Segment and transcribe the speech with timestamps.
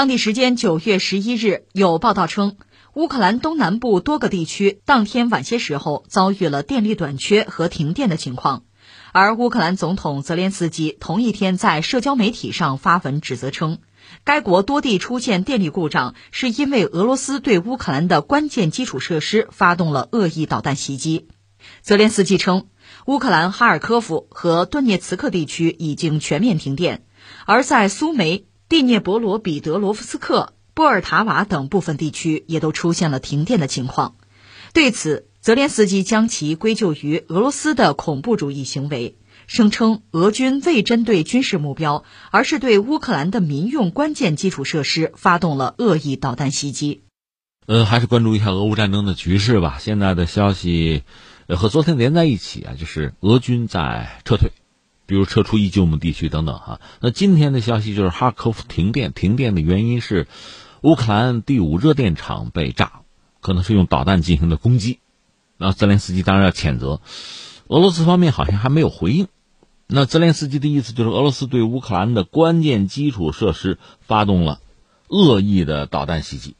[0.00, 2.56] 当地时间九月十一日，有报道称，
[2.94, 8.62] 乌克兰东南部多个地区当天晚些时候遭遇了电力短缺和停电的情况。
[9.12, 13.76] 而乌克兰总统泽连斯基同一天在社交媒体上发文指责称，
[14.24, 21.28] 该国多地出现电力故障，是因为俄罗斯对乌克兰的关键基础设施发动了恶意导弹袭击。
[21.82, 22.68] 泽连斯基称，
[23.04, 27.04] 乌克兰哈尔科夫和顿涅茨克地区已经全面停电，
[27.44, 34.14] 而在苏梅、蒂涅博罗彼得罗夫斯克、波尔塔瓦等部分地区也都出现了停电的情况。
[34.72, 39.16] 对此，泽连斯基将其归咎于俄罗斯的恐怖主义行为，
[39.48, 47.02] 声称俄军未针对军事目标，而是对乌克兰的民用关键基础设施发动了恶意导弹袭击。
[47.66, 49.78] 呃，还是关注一下俄乌战争的局势吧。
[49.80, 51.02] 现在的消息。
[51.48, 54.52] 和昨天连在一起啊，就是俄军在撤退，
[55.10, 56.80] 比如撤出伊久姆地区等等哈。
[57.00, 60.28] 那今天的消息就是哈尔科夫停电，停电的原因是
[60.82, 63.00] 乌克兰第五热电厂被炸，
[63.40, 65.00] 可能是用导弹进行的攻击。
[65.56, 67.00] 那泽连斯基当然要谴责，
[67.66, 69.26] 俄罗斯方面好像还没有回应。
[69.88, 74.60] 那泽连斯基的意思就是俄罗斯对乌克兰的关键基础设施发动了
[75.08, 76.54] 恶意的导弹袭击。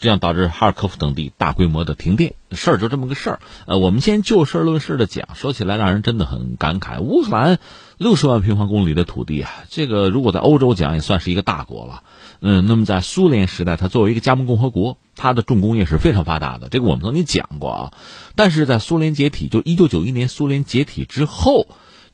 [0.00, 3.40] 这样导致哈尔科夫等地大规模的停电，事儿就这么个事儿。
[3.66, 7.00] 呃，我们先就事论事的讲，说起来让人真的很感慨。
[7.00, 7.58] 乌克兰
[7.98, 12.04] 六十万平方公里的土地啊，这个如果在欧洲讲也算是一个大国了。
[12.40, 16.68] 嗯，那么在苏联时代，它作为一个加盟共和国，它的重工业是非常发达的。
[16.68, 17.92] 这个我们曾经讲过啊。
[18.36, 21.66] 但是在苏联解体，就一九九一年苏联解体之后。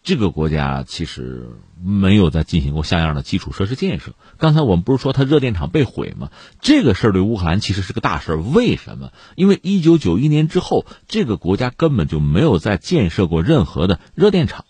[0.06, 1.48] 这个国家其实
[1.82, 4.12] 没有再进行过像样的基础设施建设。
[4.36, 6.28] 刚才我们不是说它热电厂被毁吗？
[6.60, 8.42] 这个事儿对乌克兰其实是个大事儿。
[8.42, 9.12] 为什么？
[9.34, 14.66] 因为一九九一年之后，这个国家根本就没有再建设过任何的热电厂。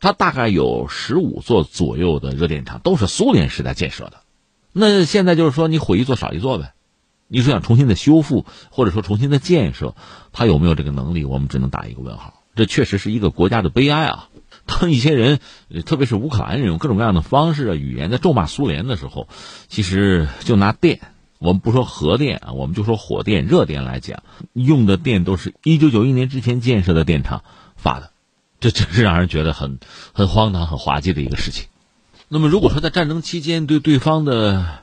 [0.00, 4.22] 它大概有十五座左右的热电厂，都是苏联时代建设的。
[4.72, 6.72] 那现在就是说，你毁一座少一座呗。
[7.28, 9.94] 你说想重新的修复，或者说重新的建设，
[10.32, 11.24] 它有没有这个能力？
[11.24, 12.42] 我们只能打一个问号。
[12.54, 14.28] 这确实是一个国家的悲哀啊。
[14.66, 15.38] 当一些人，
[15.84, 19.28] 特别是乌克兰人，用各种各样的方式啊、语言在咒骂苏联的时候，
[19.68, 21.00] 其实就拿电，
[21.38, 27.44] 我们不说核电啊，我们就说火电、热电来讲，用的电都是一九九一年之前建设的电厂
[27.76, 28.10] 发的，
[28.66, 29.78] 这真是让人觉得很
[30.12, 31.66] 很荒唐、很滑稽的一个事情。
[32.26, 34.80] 那么，如果说在战争期间对对方的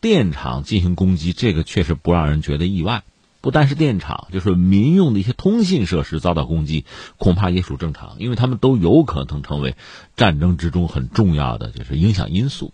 [0.00, 3.02] 电厂进行攻击，这个确实不让人觉得意外。
[3.40, 6.84] 不单是电厂，就是民用的一些通信设施遭到攻击，
[7.18, 9.74] 恐怕也属正常，因为他们都有可能成为
[10.16, 12.72] 战争之中很重要的就是影响因素。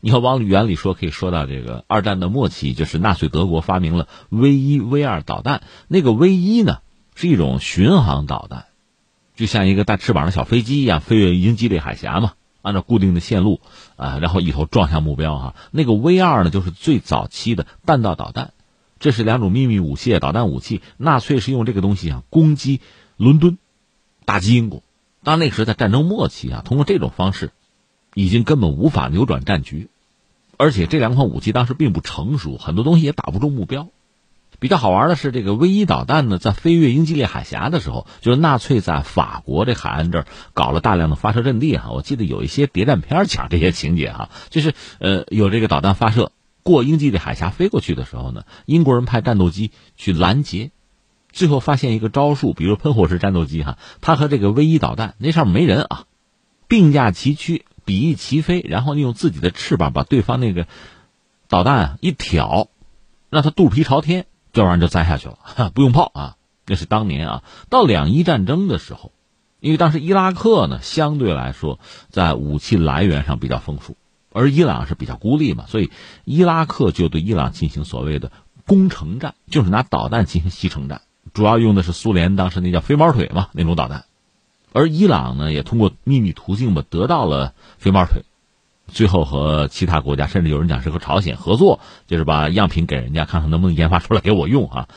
[0.00, 5.62] 你看，往原理说，可以说到这个二战的末期，就是纳粹德国发明了 V 一、V 二导弹。
[5.86, 6.78] 那个 V 一呢，
[7.14, 8.66] 是一种巡航导弹，
[9.40, 13.62] 就像一个带翅膀的小飞机一样，飞越英吉利海峡嘛，按照固定的线路
[13.96, 15.54] 啊，然后一头撞向目标哈。
[15.70, 18.52] 那个 V 二呢，就是最早期的弹道导弹。
[18.98, 20.82] 这是两种秘密武器，导弹武器。
[20.98, 22.82] 纳粹是用这个东西啊攻击
[23.16, 23.56] 伦敦，
[24.26, 24.82] 打击英国。
[25.22, 27.50] 当那时候在战争末期啊，通过这种方式，
[28.12, 29.88] 已经根本无法扭转战局。
[30.58, 33.88] 而且这两款武器当时并不成熟，很多东西也打不中目标。
[34.60, 41.90] 比较好玩的是，这个 V 一导弹呢，在飞越英吉利海峡的时候，就是纳粹在法国这海岸这儿搞了大量的发射阵地哈。
[41.90, 46.30] 我记得有一些谍战片讲这些情节哈，就是呃有这个导弹发射。
[46.62, 50.70] 过英吉利海峡飞过去的时候呢，英国人派战斗机去拦截，
[51.32, 56.04] 最后发现一个招数，比如喷火式战斗机哈，它和这个 V 一导弹那上面没人啊，
[56.68, 60.66] 并驾齐驱，比翼齐飞，然后利用自己的翅膀把对方那个
[61.48, 62.68] 导弹一挑，
[63.30, 66.36] 让它肚皮朝天，这玩意儿就栽下去了， 不用炮啊。
[66.66, 69.12] 那是当年啊，到两伊战争的时候，
[69.60, 71.80] 因为当时伊拉克呢相对来说
[72.10, 73.96] 在武器来源上比较丰富。
[74.32, 75.90] 而伊朗是比较孤立嘛，所以
[76.24, 78.30] 伊拉克就对伊朗进行所谓的
[78.64, 81.02] 攻城战，就是拿导弹进行袭城战，
[81.34, 84.04] 主要用的是苏联当时那叫飞毛腿嘛那种导弹，
[84.72, 88.22] 而伊朗呢也通过秘密途径吧得到了飞毛腿，
[88.90, 94.88] 最后和其他国家，甚至有人讲是和朝鲜合作，就是把样品给人家看看能不能研发出来给我用啊，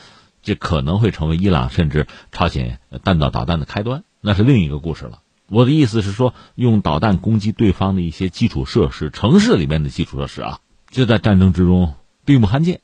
[0.42, 5.20] 这可能会成为伊朗甚至朝鲜弹道导弹的开端，那是另一个故事了。
[5.48, 10.58] 我的意思是说，用导弹攻击对方的一些基础设施、城市里面的基础设施啊，
[10.88, 12.80] 这在战争之中并不罕见。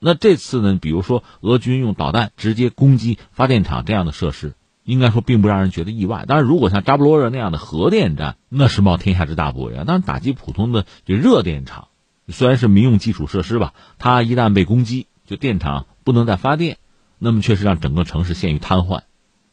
[0.00, 4.54] 那这次呢，比如说俄军用导弹直接攻击发电厂这样的设施，
[4.88, 6.24] 应该说并不让人觉得意外。
[6.26, 9.84] 当然，如果像扎波罗热那样的核电站，那是冒天下之大不韪。
[9.86, 11.88] 但是打击普通的这热电厂，
[12.28, 16.78] 虽然是民用基础设施吧，它一旦被攻击，就电厂不能再发电，
[17.18, 19.02] 那么确实让整个城市陷于瘫痪，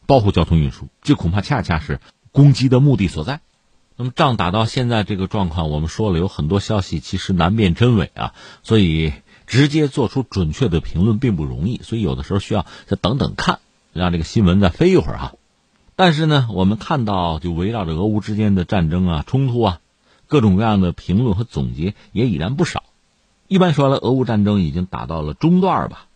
[0.05, 1.99] 包括交通运输，这恐怕恰恰是。
[2.31, 3.39] 攻击的目的所在，
[3.95, 9.13] 那么仗打到现在这个状况，我们说了有很多消息其实难辨真伪啊，所以
[9.47, 13.59] 直接做出准确的评论并不容易，所以有的时候需要再等等看，
[13.99, 15.33] 让这个新闻再飞一会儿哈。
[15.95, 19.79] 但是呢，我们看到就围绕着俄乌之间的战争啊、冲突啊，
[20.27, 22.83] 各种各样的评论和总结也已然不少。
[23.47, 26.07] 一般说来，俄乌战争已经打到了中段吧。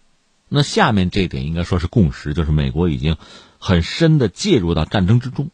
[0.50, 3.16] 那下面这点应该说是共识，就是美国已经
[3.60, 5.50] 很深的介入到战争之中。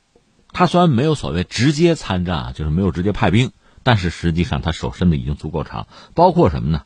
[0.52, 3.52] 他虽然没有所谓直接参战啊，就是没有直接派兵，
[3.84, 5.86] 但是实际上他手伸的已经足够长。
[6.14, 6.84] 包括什么呢？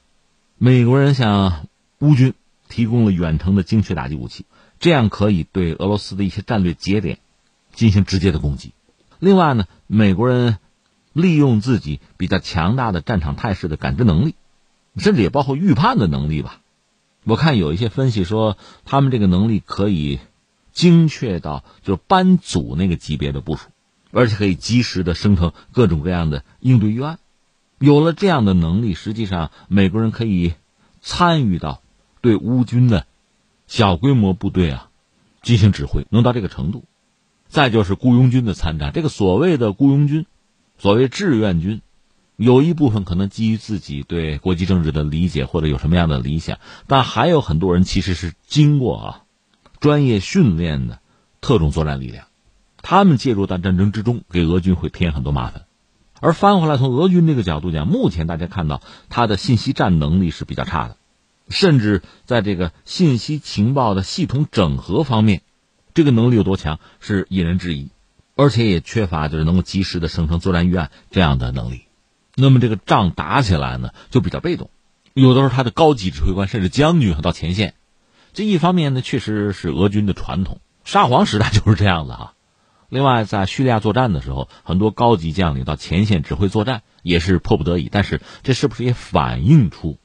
[0.58, 1.68] 美国人向
[2.00, 2.34] 乌军
[2.68, 4.46] 提供了远程的精确打击武器，
[4.80, 7.20] 这样可以对俄罗斯的一些战略节点
[7.74, 8.74] 进行直接的攻击。
[9.20, 10.58] 另外呢，美国人
[11.14, 14.36] 利用自己比较强大的战场态势的感知能力，
[14.98, 16.62] 甚至也包括预判的能力吧。
[17.24, 20.20] 我看有一些分析说，他们这个能力可以。
[20.72, 23.68] 精确到就是班组那个级别的部署，
[24.12, 27.20] 而且可以及时的生成各种各样的应对预案。
[27.80, 30.54] 有了这样的能力，实际上美国人可以
[31.02, 31.82] 参与到
[32.22, 33.08] 对乌军的
[33.70, 34.90] 小规模部队啊
[35.44, 36.86] 进行指挥，能到这个程度。
[37.48, 40.26] 再就是雇佣军的参战，这个所谓的雇佣军，
[40.80, 41.82] 所谓志愿军，
[42.36, 46.58] 有一部分可能基于自己对国际政治的理解或者有什么样的理想，
[46.88, 49.24] 但还有很多人其实是经过啊。
[49.80, 51.00] 专业训练的
[51.40, 52.26] 特种作战力量，
[52.82, 55.66] 他们介入到战争之中，给俄军会添很多麻烦。
[56.20, 60.98] 而翻回来，从俄军这个角度讲，目前大家看到他的信息战能力是比较差的，
[61.50, 65.42] 甚至在这个信息情报的系统整合方面，
[65.94, 67.90] 这个能力有多强是引人质疑，
[68.36, 71.82] 而且也缺乏就是能够及时的生成作战预案这样的能力。
[72.36, 74.70] 那么这个仗打起来呢，就比较被动，
[75.14, 77.74] 有的时候他的高级指挥官甚至将军到前线。
[78.32, 82.34] 这一方面呢，确实是俄军的传统，沙皇时代就是这样子啊。
[82.90, 87.88] 另外，在叙利亚作战的时候，很多高级将领到前线指挥作战也是迫不得已。
[87.92, 90.00] 但是，这是不是也反映出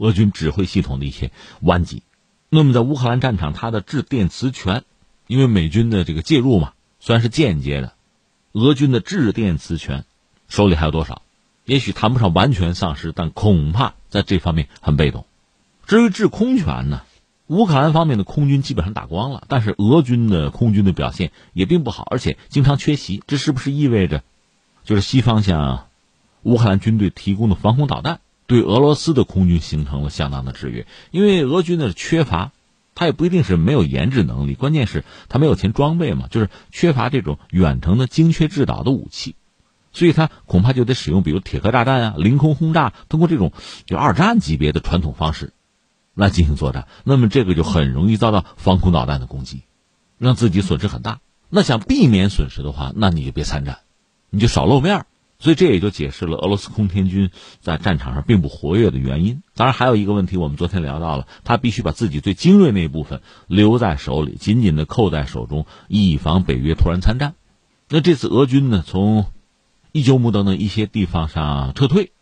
[0.00, 1.30] 俄军指挥系统的一些
[1.60, 2.02] 顽疾？
[2.48, 4.82] 那么，在乌克兰战场，它的制电磁权，
[5.26, 7.92] 因为美军的这个介入嘛，虽然是间接的，
[8.52, 10.06] 俄军的制电磁权
[10.48, 11.20] 手里还有多少？
[11.66, 15.26] 也许谈不上完全丧失，但恐怕在这方面很被动。
[15.86, 17.02] 至于制空权呢？
[17.48, 23.22] 乌克兰方面的空军基本上打光了，但是俄军的空军的表现也并不好，而且经常缺席。
[23.26, 24.22] 这是不是意味着，
[24.84, 25.88] 就是西方向
[26.42, 28.20] 乌克兰军队提供的防空导弹
[28.50, 30.84] 对俄罗斯的空军形成了相当的制约？
[31.12, 32.50] 因为俄军的缺乏，
[32.96, 39.36] 他也不一定是没有研制能力，关键是他没有钱装备嘛，就是缺乏这种远程的精确制导的武器，
[39.92, 43.52] 所以他恐怕就得使用比如铁壳炸弹啊、凌空轰炸，通过这种
[43.86, 45.52] 就二战级别的传统方式。
[46.12, 49.62] 来进行作战，那么这个就很容易遭到防空导弹的攻击，
[50.18, 51.20] 让自己损失很大。
[51.48, 53.78] 那想避免损失的话，那你就别参战，
[54.28, 55.06] 你就少露面。
[55.40, 59.42] 所以这也就解释了俄罗斯空天军在战场上并不活跃的原因。
[59.56, 67.34] 当然还有一个问题，我们昨天聊到了，他必须把自己最精锐那一部分留在手里，紧紧的扣在手中，以防北约突然参战。
[67.88, 69.26] 那这次俄军呢，从
[69.90, 72.12] 伊久姆等等一些地方上撤退，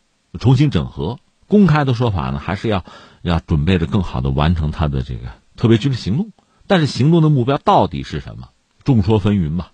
[0.40, 1.18] 重新整合。
[1.46, 2.84] 公开的说法呢，还是要。
[3.22, 5.22] 要准备着更好的完成他的这个
[5.56, 6.30] 特别军事行动，
[6.68, 8.50] 但是行动的目标到底是什么？
[8.84, 9.72] 众说纷纭吧。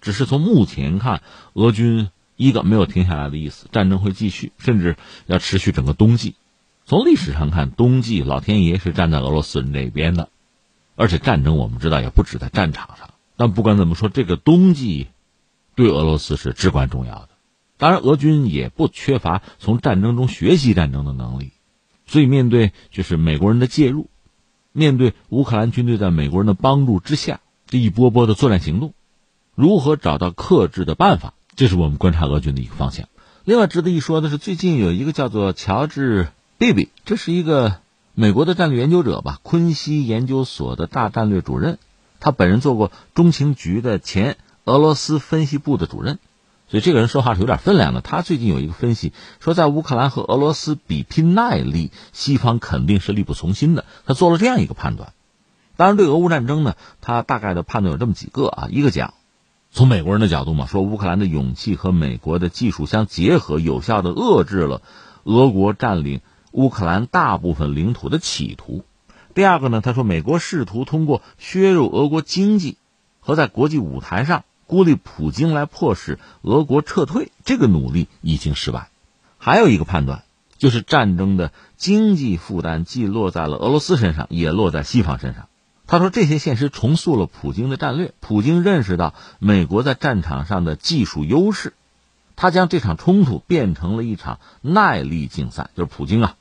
[0.00, 1.22] 只是从目前看，
[1.52, 2.10] 俄军
[2.40, 4.96] 一个没有停下来的意思，战争会继续，甚至
[5.26, 6.36] 要持续整个冬季。
[6.86, 10.30] 从历史上看，冬季老天爷是站在俄罗斯人这边的，
[10.96, 13.10] 而且战争我们知道也不止在战场上。
[13.36, 15.08] 但不管怎么说，这个冬季
[15.74, 17.28] 对俄罗斯是至关重要的。
[17.76, 21.52] 当然，俄军也不缺乏从战争中学习战争的能力。
[22.06, 24.08] 所以，面对就是美国人的介入，
[24.72, 28.94] 面对乌克兰军队在美国人的帮助之下这一波波的作战行动，
[29.54, 33.06] 如何找到克制的办法，这是我们观察俄军的一个方向。
[33.44, 36.24] 另外，值得一说的是，最近有一个叫做乔治·
[36.56, 37.80] 比比，这是一个
[38.14, 41.76] 美国的战略研究者吧，昆西研究所的大战略主任，
[42.18, 46.18] 他本人做过中情局的前俄罗斯分析部的主任。
[46.66, 48.00] 所以这个人说话是有点分量的。
[48.00, 53.84] 他最近有一个分析，说在乌克兰和俄罗斯比拼耐力，西方肯定是力不从心的。
[54.06, 55.12] 他做了这样一个判断。
[55.76, 58.68] 当然，对俄乌战争呢，他大概的判断有这么几个啊。
[58.70, 59.12] 一个讲，
[59.72, 64.82] 从美国人的角度嘛，说乌克兰的勇气和美国的技术相结合，有效的遏制了
[65.24, 66.20] 俄国占领
[66.52, 68.84] 乌克兰大部分领土的企图。
[69.34, 72.76] 第二个呢，他说美国试图通过削弱俄国经济
[73.20, 74.44] 和在国际舞台上。
[74.66, 78.88] 孤立普京来迫使俄国撤退，这个努力已经失败。
[79.36, 80.22] 还有一个判断，
[80.58, 85.48] 就是战争的经济负担既落在了俄罗斯身上，也落在西方身上。
[85.90, 88.14] 他说，这些现实重塑了普京的战略。
[88.20, 91.72] 普京认识到美国在战场上的技术优势，
[92.36, 96.36] 他将这场冲突变成了一场耐力竞赛，就是普京啊，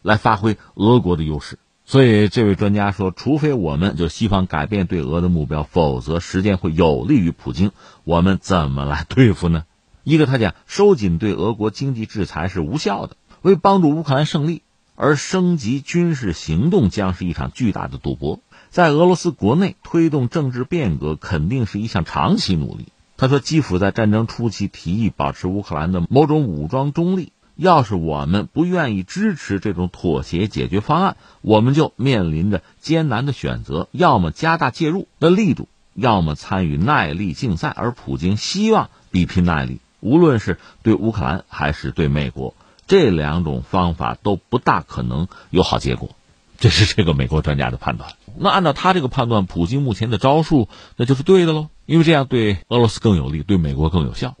[0.00, 1.58] 来发挥俄国的优势。
[1.84, 7.72] 所以，这位专家说，除非我们就西方改变对俄的目标，否则时间会有利于普京。
[8.04, 9.66] 我们怎么来对付呢？
[10.02, 14.62] 一个，他讲收紧对俄国经济制裁是无效的，为帮助乌克兰胜利
[14.96, 18.40] 而升级军事行动将是一场巨大的赌博。
[18.74, 22.88] 在俄罗斯国内推动政治变革肯定是一项长期努力。
[23.16, 27.30] 他说，基辅在战争初期提议保持乌克兰的某种武装中立。
[27.54, 37.68] 要是我们不愿意支持这种妥协解决方案，我们就面临着艰难的选择：要么加大介入的力度，要么参与耐力竞赛。
[37.68, 42.56] 而普京希望比拼耐力，无论是对乌克兰还是对美国，
[42.88, 46.10] 这两种方法都不大可能有好结果。
[46.58, 48.10] 这是这个美国专家的判断。
[48.36, 54.36] 那按照他这个判断，普京目前的招数那就是对的喽，因为这样对俄罗斯更有利，对美国更有效。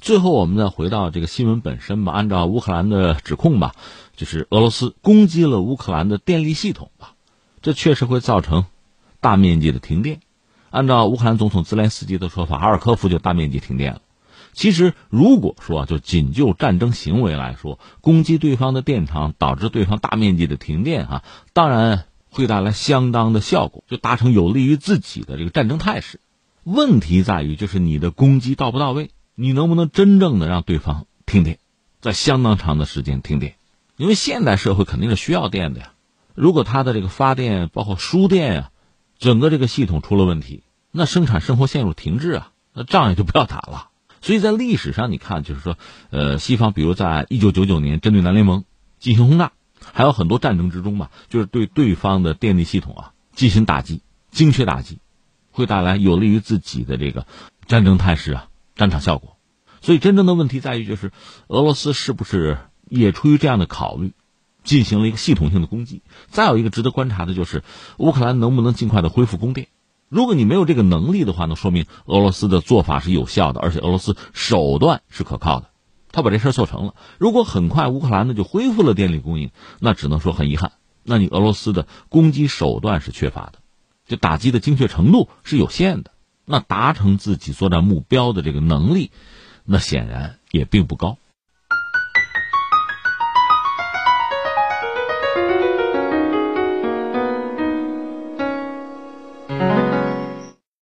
[0.00, 2.12] 最后，我们再回到这个新闻本身吧。
[2.12, 3.74] 按照乌克兰的指控吧，
[4.16, 7.12] 就是俄罗斯攻击了乌克兰的电力系统吧，
[7.60, 8.64] 这确实会造成
[9.20, 10.20] 大面积的停电。
[10.70, 14.00] 按照乌克兰总统泽连斯基的说法，哈尔科夫就大面积停电了。
[14.52, 21.22] 其实，如果说就仅就战争行为来说，攻击对方的电厂，导致对方大面积的停电，哈，
[21.52, 26.20] 当然会带来相当的效果，就达成有利于自己的这个战争态势。
[26.62, 29.10] 问题在于，就是你的攻击到不到位。
[29.34, 31.58] 你能不能真正的让对方停电，
[32.02, 33.54] 在相当长的时间停电？
[33.96, 35.92] 因为现代社会肯定是需要电的呀。
[36.34, 38.70] 如果它的这个发电包括输电呀，
[39.18, 43.88] 整个这个系统出了问题，那生产生活陷入停滞啊，那仗也就不要打了。
[44.20, 45.78] 所以在历史上，你看，就是说，
[46.10, 48.64] 呃，西方比如在一九九九年针对南联盟
[48.98, 49.52] 进行轰炸，
[49.92, 54.98] 还有很多战争之中吧，就是对对方的电力系统啊进行打击，精确打击，
[55.50, 57.26] 会带来有利于自己的这个
[57.66, 58.46] 战争态势啊。
[58.76, 59.36] 战场效果，
[59.82, 61.12] 所以真正的问题在于，就是
[61.48, 62.56] 俄罗斯是不是
[62.88, 64.14] 也出于这样的考虑，
[64.64, 66.00] 进行了一个系统性的攻击？
[66.28, 67.62] 再有一个值得观察的就是，
[67.98, 69.68] 乌克兰能不能尽快的恢复供电？
[70.08, 75.68] 如果你没有这个能力的话，那说明俄罗斯的做法是有效的，而且俄罗斯手段是可靠的，
[76.12, 76.94] 他把这事做成了。
[77.18, 83.60] 如果很快乌克兰呢就恢复了电力供应，那只能说很遗憾，那你俄罗斯的攻击手段是缺乏的，
[84.06, 86.10] 就打击的精确程度是有限的。
[86.44, 89.12] 那达成自己作战目标的这个能力，
[89.64, 91.16] 那显然也并不高。